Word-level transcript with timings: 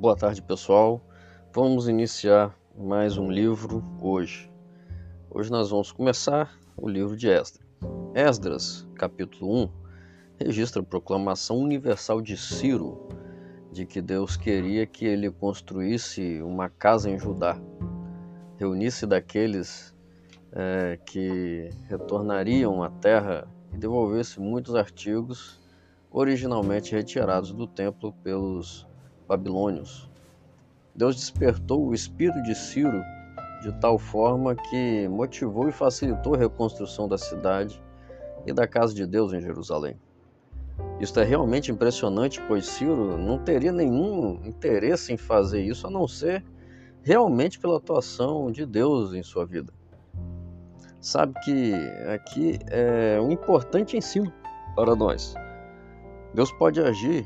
Boa 0.00 0.16
tarde, 0.16 0.40
pessoal. 0.40 0.98
Vamos 1.52 1.86
iniciar 1.86 2.56
mais 2.74 3.18
um 3.18 3.30
livro 3.30 3.84
hoje. 4.00 4.50
Hoje 5.30 5.50
nós 5.50 5.68
vamos 5.68 5.92
começar 5.92 6.58
o 6.74 6.88
livro 6.88 7.14
de 7.14 7.28
Esdras. 7.28 7.60
Esdras, 8.14 8.88
capítulo 8.94 9.64
1, 9.64 9.70
registra 10.38 10.80
a 10.80 10.82
proclamação 10.86 11.58
universal 11.58 12.22
de 12.22 12.34
Ciro 12.34 13.08
de 13.70 13.84
que 13.84 14.00
Deus 14.00 14.38
queria 14.38 14.86
que 14.86 15.04
ele 15.04 15.30
construísse 15.30 16.40
uma 16.40 16.70
casa 16.70 17.10
em 17.10 17.18
Judá, 17.18 17.60
reunisse 18.56 19.06
daqueles 19.06 19.94
é, 20.50 20.98
que 21.04 21.68
retornariam 21.90 22.82
à 22.82 22.88
terra 22.88 23.46
e 23.70 23.76
devolvesse 23.76 24.40
muitos 24.40 24.74
artigos 24.74 25.60
originalmente 26.10 26.94
retirados 26.94 27.52
do 27.52 27.66
templo 27.66 28.14
pelos 28.24 28.88
babilônios. 29.30 30.10
Deus 30.92 31.14
despertou 31.14 31.86
o 31.86 31.94
espírito 31.94 32.42
de 32.42 32.52
Ciro 32.52 33.00
de 33.62 33.72
tal 33.80 33.96
forma 33.96 34.56
que 34.56 35.06
motivou 35.06 35.68
e 35.68 35.72
facilitou 35.72 36.34
a 36.34 36.38
reconstrução 36.38 37.06
da 37.06 37.16
cidade 37.16 37.80
e 38.44 38.52
da 38.52 38.66
casa 38.66 38.92
de 38.92 39.06
Deus 39.06 39.32
em 39.32 39.40
Jerusalém. 39.40 39.96
Isto 40.98 41.20
é 41.20 41.24
realmente 41.24 41.70
impressionante, 41.70 42.42
pois 42.48 42.66
Ciro 42.66 43.16
não 43.16 43.38
teria 43.38 43.70
nenhum 43.70 44.40
interesse 44.44 45.12
em 45.12 45.16
fazer 45.16 45.62
isso 45.62 45.86
a 45.86 45.90
não 45.90 46.08
ser 46.08 46.44
realmente 47.02 47.60
pela 47.60 47.76
atuação 47.76 48.50
de 48.50 48.66
Deus 48.66 49.14
em 49.14 49.22
sua 49.22 49.46
vida. 49.46 49.72
Sabe 51.00 51.34
que 51.44 51.72
aqui 52.12 52.58
é 52.68 53.20
um 53.20 53.30
importante 53.30 53.96
ensino 53.96 54.32
para 54.74 54.96
nós. 54.96 55.34
Deus 56.34 56.50
pode 56.52 56.80
agir 56.80 57.24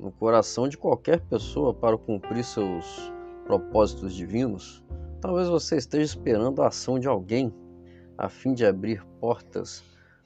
no 0.00 0.10
coração 0.10 0.66
de 0.66 0.78
qualquer 0.78 1.20
pessoa 1.20 1.74
para 1.74 1.98
cumprir 1.98 2.42
seus 2.42 3.12
propósitos 3.44 4.14
divinos, 4.14 4.82
talvez 5.20 5.46
você 5.46 5.76
esteja 5.76 6.04
esperando 6.04 6.62
a 6.62 6.68
ação 6.68 6.98
de 6.98 7.06
alguém 7.06 7.52
a 8.16 8.28
fim 8.28 8.54
de 8.54 8.64
abrir 8.64 9.04
portas 9.20 9.84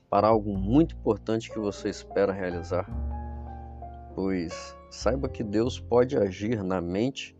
para 0.09 0.29
algo 0.29 0.57
muito 0.57 0.95
importante 0.95 1.51
que 1.51 1.59
você 1.59 1.89
espera 1.89 2.33
realizar. 2.33 2.89
Pois 4.15 4.77
saiba 4.91 5.29
que 5.29 5.43
Deus 5.43 5.81
pode 5.81 6.17
agir 6.17 6.63
na 6.63 6.81
mente 6.81 7.37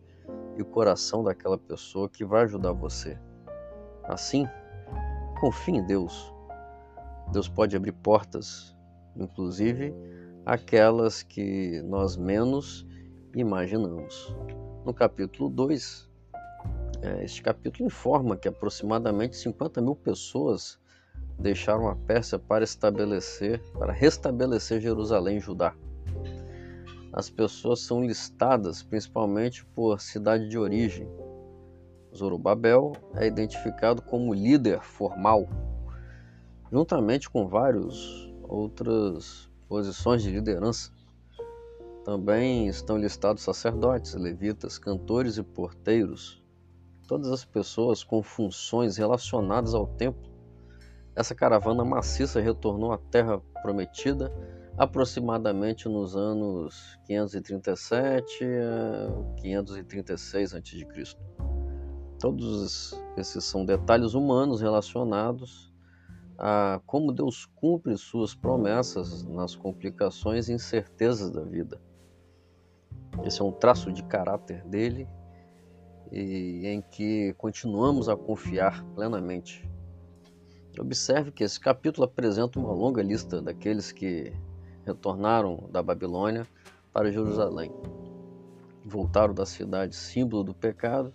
e 0.57 0.61
o 0.61 0.65
coração 0.65 1.23
daquela 1.23 1.57
pessoa 1.57 2.09
que 2.09 2.25
vai 2.25 2.43
ajudar 2.43 2.73
você. 2.73 3.17
Assim, 4.03 4.45
confie 5.39 5.75
em 5.77 5.85
Deus. 5.85 6.33
Deus 7.31 7.47
pode 7.47 7.75
abrir 7.77 7.93
portas, 7.93 8.75
inclusive 9.15 9.93
aquelas 10.45 11.23
que 11.23 11.81
nós 11.81 12.15
menos 12.15 12.85
imaginamos. 13.35 14.35
No 14.85 14.93
capítulo 14.93 15.49
2, 15.49 16.07
é, 17.01 17.23
este 17.23 17.41
capítulo 17.41 17.87
informa 17.87 18.37
que 18.37 18.47
aproximadamente 18.47 19.35
50 19.37 19.81
mil 19.81 19.95
pessoas 19.95 20.79
deixaram 21.39 21.89
a 21.89 21.95
Pérsia 21.95 22.37
para 22.37 22.63
estabelecer, 22.63 23.59
para 23.73 23.91
restabelecer 23.91 24.79
Jerusalém 24.79 25.37
e 25.37 25.39
Judá. 25.41 25.73
As 27.11 27.29
pessoas 27.29 27.81
são 27.81 28.05
listadas 28.05 28.83
principalmente 28.83 29.65
por 29.65 29.99
cidade 29.99 30.47
de 30.47 30.57
origem. 30.57 31.07
Zorobabel 32.15 32.93
é 33.15 33.25
identificado 33.25 34.01
como 34.01 34.33
líder 34.33 34.81
formal, 34.81 35.49
juntamente 36.71 37.29
com 37.29 37.47
vários 37.47 38.31
outras 38.43 39.49
posições 39.67 40.23
de 40.23 40.31
liderança. 40.31 40.91
Também 42.03 42.67
estão 42.67 42.97
listados 42.97 43.43
sacerdotes, 43.43 44.13
levitas, 44.13 44.77
cantores 44.77 45.37
e 45.37 45.43
porteiros, 45.43 46.43
todas 47.07 47.31
as 47.31 47.43
pessoas 47.43 48.03
com 48.03 48.21
funções 48.21 48.97
relacionadas 48.97 49.73
ao 49.73 49.87
templo. 49.87 50.31
Essa 51.15 51.33
caravana 51.33 51.83
maciça 51.83 52.39
retornou 52.39 52.91
à 52.91 52.97
terra 52.97 53.41
prometida 53.61 54.31
aproximadamente 54.77 55.87
nos 55.87 56.15
anos 56.15 56.99
537 57.05 58.43
a 58.43 59.35
536 59.41 60.53
a.C. 60.53 61.17
Todos 62.19 62.99
esses 63.17 63.43
são 63.43 63.65
detalhes 63.65 64.13
humanos 64.13 64.61
relacionados 64.61 65.73
a 66.37 66.81
como 66.85 67.11
Deus 67.11 67.45
cumpre 67.55 67.97
suas 67.97 68.35
promessas 68.35 69.23
nas 69.23 69.55
complicações 69.55 70.49
e 70.49 70.53
incertezas 70.53 71.31
da 71.31 71.41
vida. 71.41 71.79
Esse 73.23 73.41
é 73.41 73.43
um 73.43 73.51
traço 73.51 73.91
de 73.91 74.03
caráter 74.03 74.63
dele 74.65 75.07
e 76.11 76.67
em 76.67 76.81
que 76.81 77.33
continuamos 77.37 78.09
a 78.09 78.15
confiar 78.15 78.83
plenamente. 78.93 79.67
Observe 80.79 81.31
que 81.31 81.43
esse 81.43 81.59
capítulo 81.59 82.05
apresenta 82.05 82.59
uma 82.59 82.73
longa 82.73 83.01
lista 83.01 83.41
daqueles 83.41 83.91
que 83.91 84.33
retornaram 84.85 85.69
da 85.71 85.81
Babilônia 85.81 86.45
para 86.91 87.11
Jerusalém. 87.11 87.71
Voltaram 88.85 89.33
da 89.33 89.45
cidade 89.45 89.95
símbolo 89.95 90.43
do 90.43 90.53
pecado 90.53 91.13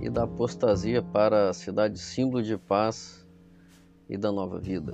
e 0.00 0.08
da 0.08 0.22
apostasia 0.22 1.02
para 1.02 1.50
a 1.50 1.52
cidade 1.52 1.98
símbolo 1.98 2.42
de 2.42 2.56
paz 2.56 3.23
e 4.14 4.16
da 4.16 4.30
nova 4.30 4.58
vida. 4.58 4.92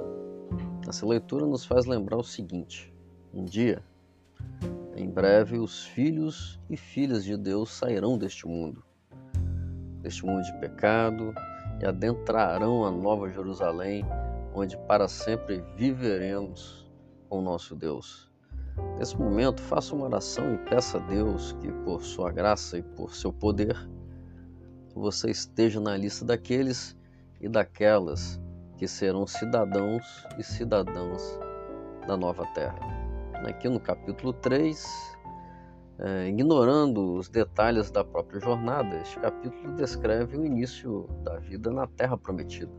Essa 0.88 1.06
leitura 1.06 1.46
nos 1.46 1.64
faz 1.64 1.84
lembrar 1.84 2.16
o 2.16 2.24
seguinte: 2.24 2.92
um 3.32 3.44
dia, 3.44 3.84
em 4.96 5.08
breve, 5.08 5.58
os 5.58 5.84
filhos 5.84 6.58
e 6.68 6.76
filhas 6.76 7.22
de 7.22 7.36
Deus 7.36 7.70
sairão 7.70 8.18
deste 8.18 8.46
mundo, 8.46 8.82
deste 10.02 10.24
mundo 10.24 10.42
de 10.42 10.58
pecado, 10.58 11.32
e 11.80 11.86
adentrarão 11.86 12.84
a 12.84 12.90
nova 12.90 13.28
Jerusalém, 13.28 14.04
onde 14.54 14.76
para 14.88 15.06
sempre 15.06 15.62
viveremos 15.76 16.90
com 17.28 17.42
nosso 17.42 17.76
Deus. 17.76 18.30
Nesse 18.98 19.16
momento, 19.16 19.60
faça 19.60 19.94
uma 19.94 20.06
oração 20.06 20.54
e 20.54 20.58
peça 20.58 20.98
a 20.98 21.06
Deus 21.06 21.52
que, 21.60 21.70
por 21.84 22.02
sua 22.02 22.32
graça 22.32 22.78
e 22.78 22.82
por 22.82 23.14
seu 23.14 23.32
poder, 23.32 23.76
você 24.94 25.30
esteja 25.30 25.78
na 25.78 25.96
lista 25.96 26.24
daqueles 26.24 26.96
e 27.40 27.48
daquelas 27.48 28.40
que 28.80 28.88
serão 28.88 29.26
cidadãos 29.26 30.26
e 30.38 30.42
cidadãs 30.42 31.38
da 32.08 32.16
nova 32.16 32.46
terra. 32.54 32.78
Aqui 33.46 33.68
no 33.68 33.78
capítulo 33.78 34.32
3, 34.32 34.82
é, 35.98 36.28
ignorando 36.28 37.12
os 37.12 37.28
detalhes 37.28 37.90
da 37.90 38.02
própria 38.02 38.40
jornada, 38.40 38.96
este 39.02 39.20
capítulo 39.20 39.76
descreve 39.76 40.38
o 40.38 40.46
início 40.46 41.06
da 41.22 41.38
vida 41.38 41.70
na 41.70 41.86
terra 41.88 42.16
prometida, 42.16 42.72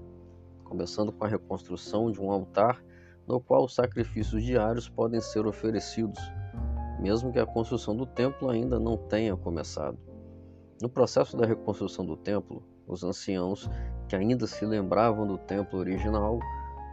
começando 0.64 1.12
com 1.12 1.24
a 1.24 1.28
reconstrução 1.28 2.12
de 2.12 2.20
um 2.20 2.32
altar 2.32 2.84
no 3.28 3.40
qual 3.40 3.66
os 3.66 3.76
sacrifícios 3.76 4.44
diários 4.44 4.90
podem 4.90 5.22
ser 5.22 5.46
oferecidos, 5.46 6.20
mesmo 7.00 7.32
que 7.32 7.38
a 7.38 7.46
construção 7.46 7.96
do 7.96 8.08
templo 8.08 8.50
ainda 8.50 8.80
não 8.80 8.98
tenha 8.98 9.38
começado. 9.38 10.00
No 10.82 10.90
processo 10.90 11.38
da 11.38 11.46
reconstrução 11.46 12.04
do 12.04 12.18
templo, 12.18 12.64
os 12.92 13.04
anciãos 13.04 13.70
que 14.08 14.16
ainda 14.16 14.46
se 14.46 14.66
lembravam 14.66 15.26
do 15.26 15.38
templo 15.38 15.80
original 15.80 16.40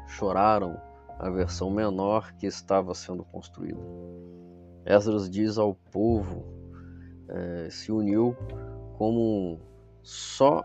choraram 0.06 0.80
a 1.18 1.28
versão 1.28 1.70
menor 1.70 2.32
que 2.34 2.46
estava 2.46 2.94
sendo 2.94 3.24
construída. 3.24 3.80
Esdras 4.86 5.28
diz 5.28 5.58
ao 5.58 5.74
povo, 5.74 6.44
é, 7.28 7.68
se 7.70 7.90
uniu 7.90 8.36
como 8.96 9.58
só 10.02 10.62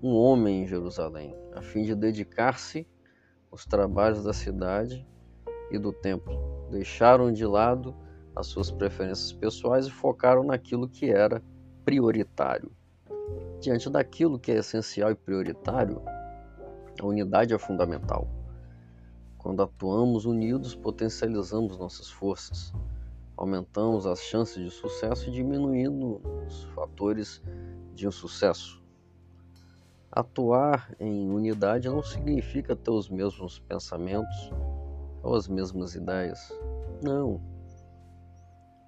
um 0.00 0.14
homem 0.14 0.62
em 0.62 0.66
Jerusalém, 0.66 1.34
a 1.54 1.60
fim 1.60 1.82
de 1.82 1.94
dedicar-se 1.94 2.86
aos 3.50 3.66
trabalhos 3.66 4.22
da 4.22 4.32
cidade 4.32 5.04
e 5.70 5.78
do 5.78 5.92
templo. 5.92 6.68
Deixaram 6.70 7.32
de 7.32 7.44
lado 7.44 7.94
as 8.36 8.46
suas 8.46 8.70
preferências 8.70 9.32
pessoais 9.32 9.86
e 9.86 9.90
focaram 9.90 10.44
naquilo 10.44 10.88
que 10.88 11.10
era 11.10 11.42
prioritário. 11.84 12.70
Diante 13.60 13.90
daquilo 13.90 14.38
que 14.38 14.52
é 14.52 14.58
essencial 14.58 15.10
e 15.10 15.16
prioritário, 15.16 16.00
a 17.00 17.04
unidade 17.04 17.52
é 17.52 17.58
fundamental. 17.58 18.28
Quando 19.36 19.62
atuamos 19.62 20.26
unidos, 20.26 20.76
potencializamos 20.76 21.76
nossas 21.76 22.08
forças, 22.08 22.72
aumentamos 23.36 24.06
as 24.06 24.20
chances 24.20 24.62
de 24.62 24.70
sucesso 24.70 25.28
e 25.28 25.32
diminuindo 25.32 26.20
os 26.46 26.64
fatores 26.74 27.42
de 27.94 28.06
insucesso. 28.06 28.80
Atuar 30.10 30.94
em 31.00 31.28
unidade 31.28 31.88
não 31.88 32.02
significa 32.02 32.76
ter 32.76 32.90
os 32.92 33.08
mesmos 33.08 33.58
pensamentos 33.58 34.52
ou 35.22 35.34
as 35.34 35.48
mesmas 35.48 35.96
ideias. 35.96 36.38
Não. 37.02 37.40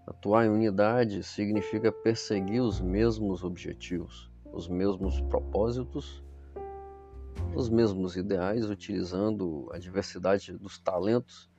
Atuar 0.06 0.46
em 0.46 0.48
unidade 0.48 1.25
significa 1.25 1.90
perseguir 1.90 2.62
os 2.62 2.81
mesmos 2.81 3.42
objetivos 3.44 4.29
os 4.52 4.69
mesmos 4.69 5.20
propósitos, 5.23 6.23
os 7.55 7.69
mesmos 7.69 8.17
ideais, 8.17 8.69
utilizando 8.69 9.69
a 9.73 9.79
diversidade 9.79 10.52
dos 10.52 10.79
talentos 10.79 11.50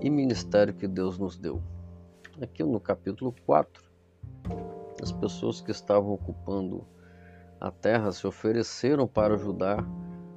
e 0.00 0.10
ministério 0.10 0.74
que 0.74 0.86
Deus 0.86 1.18
nos 1.18 1.36
deu. 1.36 1.62
Aqui 2.40 2.62
no 2.62 2.80
capítulo 2.80 3.34
4, 3.44 3.88
As 5.00 5.12
pessoas 5.12 5.60
que 5.60 5.70
estavam 5.70 6.12
ocupando 6.12 6.84
a 7.60 7.70
terra 7.70 8.10
se 8.12 8.26
ofereceram 8.26 9.06
para 9.06 9.34
ajudar 9.34 9.84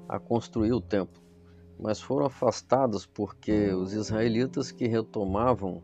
a 0.08 0.20
construir 0.20 0.74
o 0.74 0.82
templo, 0.82 1.22
mas 1.80 2.00
foram 2.00 2.26
afastadas 2.28 3.06
porque 3.06 3.72
os 3.74 3.94
israelitas 3.94 4.72
que 4.72 4.88
retomavam, 4.88 5.82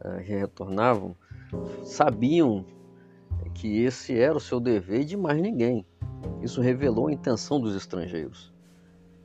eh, 0.00 0.22
que 0.22 0.34
retornavam, 0.34 1.16
sabiam 1.84 2.64
que 3.54 3.82
esse 3.82 4.18
era 4.18 4.36
o 4.36 4.40
seu 4.40 4.60
dever 4.60 5.02
e 5.02 5.04
de 5.04 5.16
mais 5.16 5.40
ninguém. 5.40 5.86
Isso 6.42 6.60
revelou 6.60 7.06
a 7.06 7.12
intenção 7.12 7.60
dos 7.60 7.74
estrangeiros, 7.74 8.52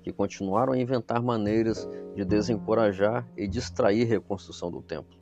que 0.03 0.13
continuaram 0.13 0.73
a 0.73 0.77
inventar 0.77 1.21
maneiras 1.21 1.89
de 2.15 2.23
desencorajar 2.23 3.27
e 3.35 3.47
distrair 3.47 4.03
a 4.03 4.07
reconstrução 4.07 4.71
do 4.71 4.81
templo. 4.81 5.17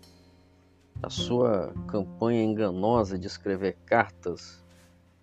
A 1.01 1.09
sua 1.09 1.73
campanha 1.87 2.43
enganosa 2.43 3.17
de 3.17 3.27
escrever 3.27 3.77
cartas 3.85 4.63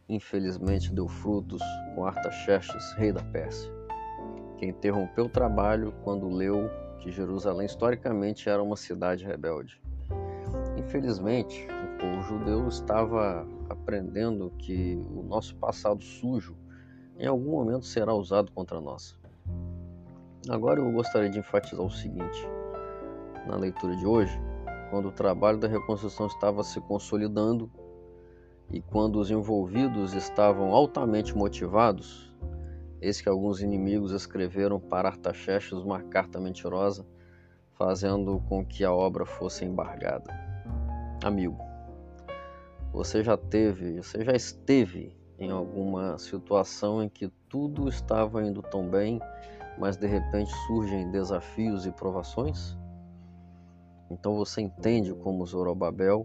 infelizmente 0.09 0.93
deu 0.93 1.09
frutos 1.09 1.63
com 1.95 2.05
Artaxerxes, 2.05 2.93
rei 2.93 3.13
da 3.13 3.23
Pérsia, 3.23 3.73
que 4.59 4.67
interrompeu 4.67 5.27
o 5.27 5.29
trabalho 5.29 5.95
quando 6.03 6.29
leu 6.29 6.71
que 6.99 7.11
Jerusalém 7.11 7.67
historicamente 7.67 8.49
era 8.49 8.63
uma 8.63 8.77
cidade 8.77 9.25
rebelde. 9.25 9.81
Infelizmente, 10.77 11.67
o 12.03 12.23
judeu 12.23 12.69
estava 12.69 13.47
aprendendo 13.69 14.51
que 14.59 14.97
o 15.15 15.23
nosso 15.23 15.55
passado 15.57 16.03
sujo 16.03 16.57
em 17.19 17.27
algum 17.27 17.53
momento 17.53 17.85
será 17.85 18.13
usado 18.13 18.51
contra 18.53 18.81
nós. 18.81 19.17
Agora 20.49 20.81
eu 20.81 20.93
gostaria 20.93 21.31
de 21.31 21.39
enfatizar 21.39 21.85
o 21.85 21.91
seguinte: 21.91 22.49
na 23.47 23.57
leitura 23.57 23.97
de 23.97 24.07
hoje, 24.07 24.39
quando 24.91 25.09
o 25.09 25.13
trabalho 25.13 25.59
da 25.59 25.69
reconstrução 25.69 26.27
estava 26.27 26.63
se 26.63 26.81
consolidando, 26.81 27.71
e 28.71 28.81
quando 28.81 29.19
os 29.19 29.31
envolvidos 29.31 30.15
estavam 30.15 30.73
altamente 30.73 31.37
motivados, 31.37 32.35
eis 33.01 33.21
que 33.21 33.29
alguns 33.29 33.61
inimigos 33.61 34.13
escreveram 34.13 34.81
para 34.81 35.09
Artaxerxes 35.09 35.79
uma 35.79 36.03
carta 36.03 36.41
mentirosa, 36.41 37.07
fazendo 37.73 38.41
com 38.49 38.65
que 38.65 38.85
a 38.85 38.93
obra 38.93 39.27
fosse 39.27 39.65
embargada. 39.65 40.33
Amigo, 41.23 41.59
você 42.95 43.25
já 43.25 43.37
teve, 43.37 44.01
você 44.01 44.25
já 44.25 44.33
esteve 44.33 45.17
em 45.37 45.51
alguma 45.51 46.17
situação 46.17 47.03
em 47.03 47.09
que 47.09 47.29
tudo 47.49 47.89
estava 47.89 48.41
indo 48.41 48.63
tão 48.63 48.89
bem, 48.89 49.21
mas 49.77 49.97
de 49.97 50.07
repente 50.07 50.53
surgem 50.69 51.11
desafios 51.11 51.85
e 51.87 51.91
provações? 51.91 52.79
Então 54.09 54.37
você 54.37 54.61
entende 54.61 55.13
como 55.13 55.45
Zorobabel 55.45 56.25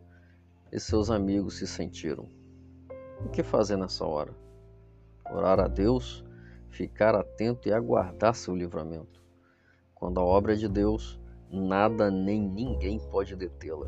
e 0.71 0.80
seus 0.80 1.10
amigos 1.10 1.57
se 1.57 1.66
sentiram. 1.66 2.30
O 3.25 3.30
que 3.30 3.42
fazer 3.42 3.75
nessa 3.75 4.06
hora? 4.06 4.36
Orar 5.33 5.60
a 5.60 5.68
Deus, 5.68 6.24
ficar 6.69 7.16
atento 7.16 7.68
e 7.68 7.74
aguardar 7.74 8.36
seu 8.36 8.56
livramento. 8.56 9.19
Quando 9.95 10.19
a 10.19 10.24
obra 10.24 10.54
é 10.54 10.56
de 10.56 10.69
Deus, 10.69 11.19
nada 11.51 12.12
nem 12.12 12.39
ninguém 12.39 13.00
pode 13.10 13.36
detê-la. 13.36 13.88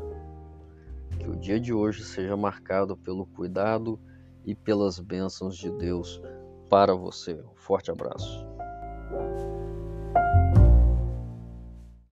Que 1.18 1.28
o 1.28 1.36
dia 1.36 1.60
de 1.60 1.72
hoje 1.72 2.04
seja 2.04 2.36
marcado 2.36 2.96
pelo 2.96 3.26
cuidado 3.26 3.98
e 4.44 4.54
pelas 4.54 4.98
bênçãos 4.98 5.56
de 5.56 5.70
Deus 5.70 6.20
para 6.68 6.94
você. 6.94 7.34
Um 7.34 7.56
forte 7.56 7.90
abraço. 7.90 8.46